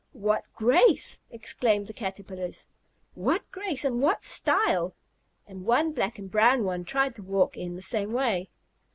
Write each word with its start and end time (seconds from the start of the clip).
"What 0.13 0.47
grace!" 0.55 1.21
exclaimed 1.29 1.85
the 1.85 1.93
Caterpillars. 1.93 2.67
"What 3.13 3.43
grace, 3.51 3.85
and 3.85 4.01
what 4.01 4.23
style!" 4.23 4.95
and 5.45 5.63
one 5.63 5.91
black 5.91 6.17
and 6.17 6.31
brown 6.31 6.63
one 6.63 6.85
tried 6.85 7.13
to 7.17 7.21
walk 7.21 7.55
in 7.55 7.75
the 7.75 7.83
same 7.83 8.11
way. 8.11 8.49